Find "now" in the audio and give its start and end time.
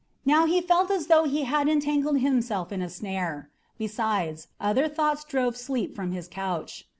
0.25-0.47